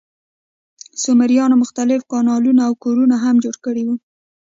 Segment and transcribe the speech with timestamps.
[1.01, 3.95] سومریانو مختلف کانالونه او کورونه هم جوړ کړي وو.